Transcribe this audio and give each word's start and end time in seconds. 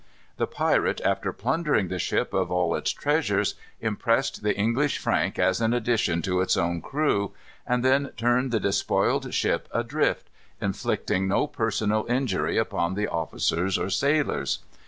The 0.37 0.47
pirate, 0.47 0.99
after 1.05 1.31
plundering 1.31 1.89
the 1.89 1.99
ship 1.99 2.33
of 2.33 2.49
all 2.49 2.73
its 2.75 2.89
treasures, 2.89 3.53
impressed 3.79 4.41
the 4.41 4.57
English 4.57 4.97
Frank 4.97 5.37
as 5.37 5.61
an 5.61 5.75
addition 5.75 6.23
to 6.23 6.41
its 6.41 6.57
own 6.57 6.81
crew; 6.81 7.33
and 7.67 7.85
then 7.85 8.09
turned 8.17 8.49
the 8.49 8.59
despoiled 8.59 9.31
ship 9.31 9.69
adrift, 9.71 10.27
inflicting 10.59 11.27
no 11.27 11.45
personal 11.45 12.07
injury 12.07 12.57
upon 12.57 12.95
the 12.95 13.07
officers 13.07 13.77
or 13.77 13.91
sailors. 13.91 14.57